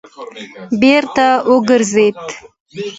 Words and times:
بېرته 0.81 1.27
وګرځېد. 1.51 2.15